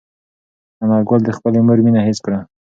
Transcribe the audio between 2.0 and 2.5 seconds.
حس کړه.